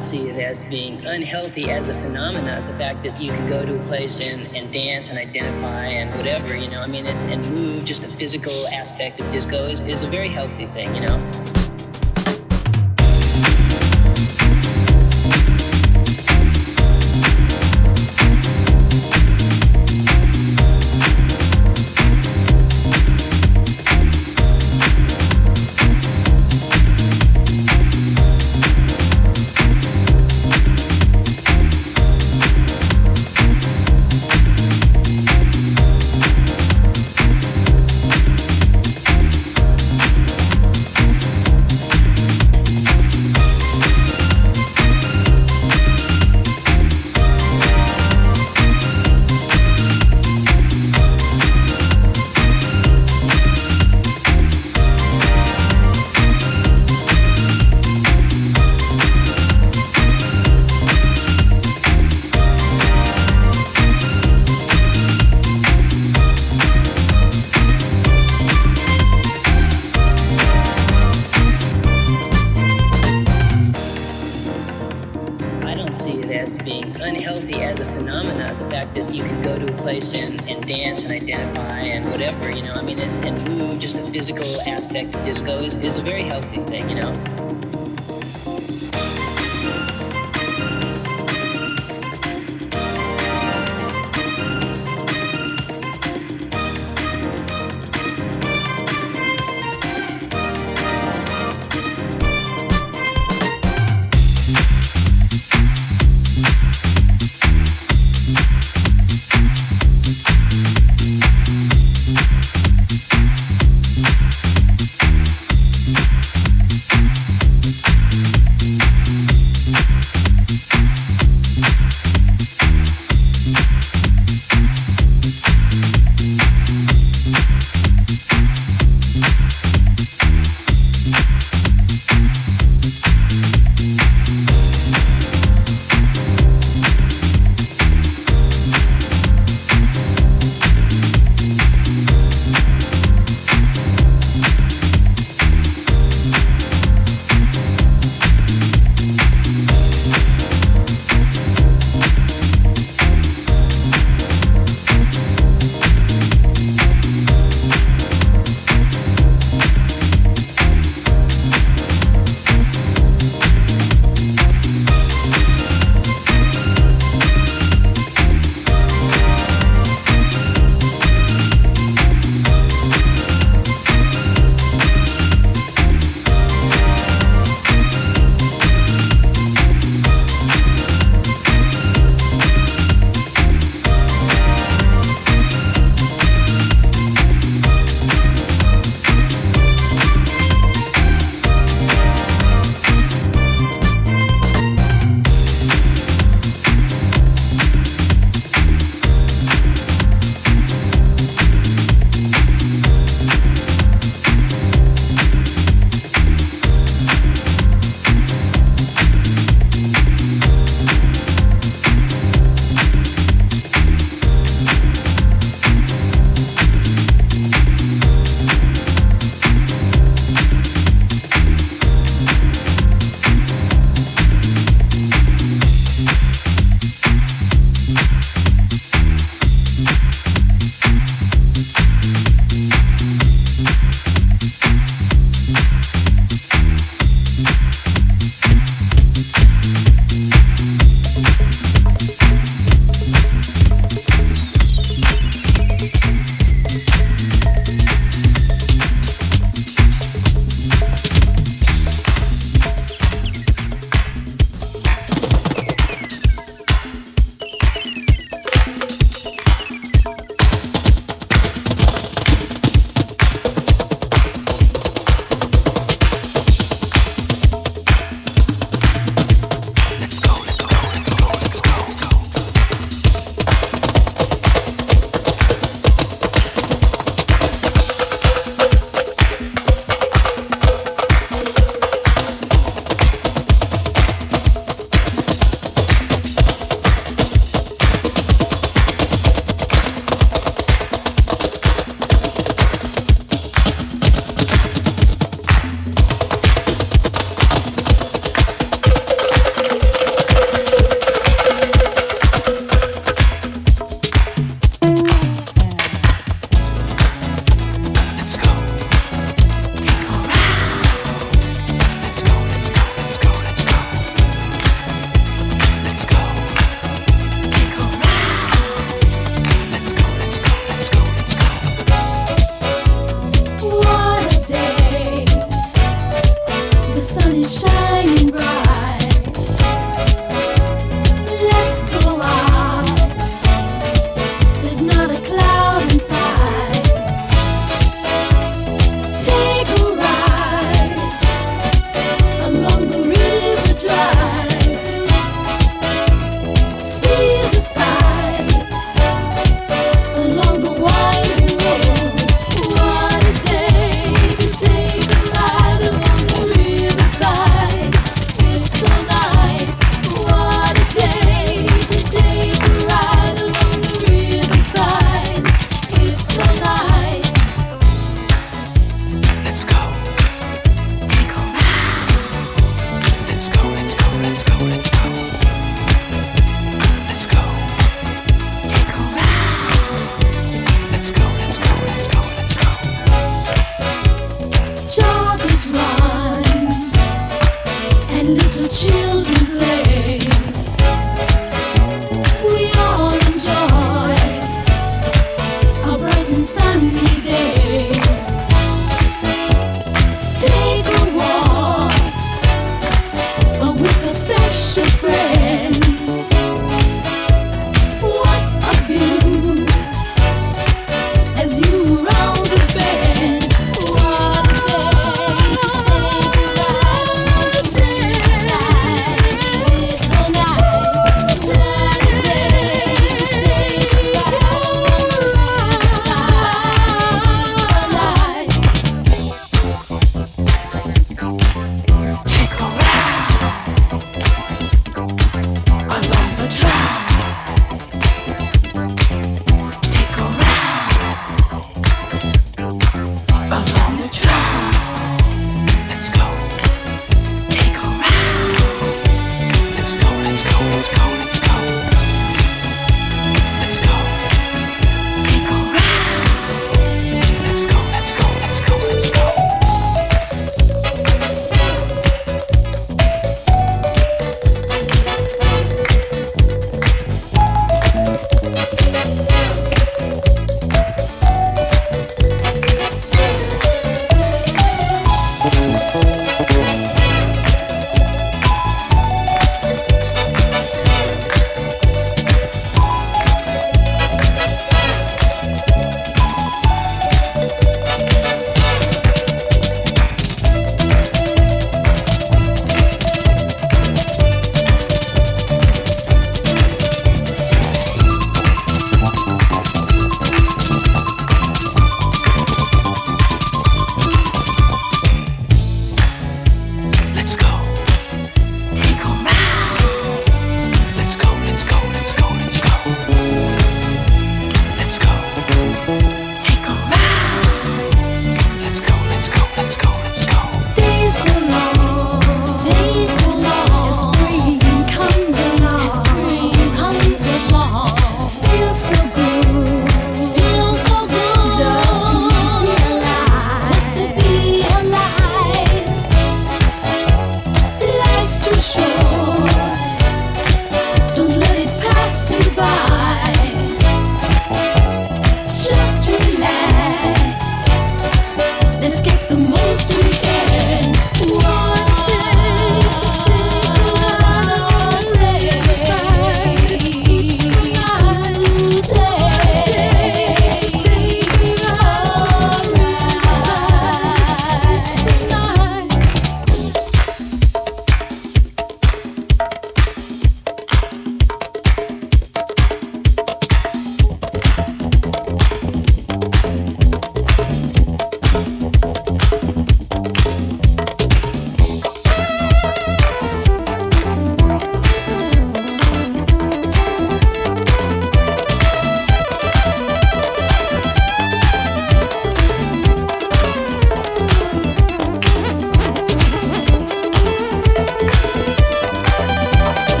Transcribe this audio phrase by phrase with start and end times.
[0.00, 2.66] don't see it as being unhealthy as a phenomenon.
[2.66, 6.16] The fact that you can go to a place and, and dance and identify and
[6.16, 9.82] whatever, you know, I mean, it, and move, just the physical aspect of disco is,
[9.82, 11.49] is a very healthy thing, you know.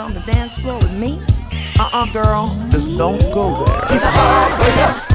[0.00, 1.20] on the dance floor with me?
[1.78, 3.86] Uh-uh, girl, just don't go there.
[3.88, 5.09] He's a hard.